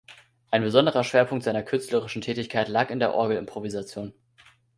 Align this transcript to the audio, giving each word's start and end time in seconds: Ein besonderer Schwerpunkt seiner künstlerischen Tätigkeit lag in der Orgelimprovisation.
Ein 0.49 0.63
besonderer 0.63 1.03
Schwerpunkt 1.03 1.43
seiner 1.43 1.61
künstlerischen 1.61 2.23
Tätigkeit 2.23 2.69
lag 2.69 2.89
in 2.89 2.97
der 2.97 3.13
Orgelimprovisation. 3.13 4.15